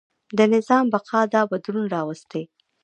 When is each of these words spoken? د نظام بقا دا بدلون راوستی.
د 0.37 0.39
نظام 0.53 0.85
بقا 0.93 1.21
دا 1.33 1.41
بدلون 1.51 1.85
راوستی. 1.95 2.43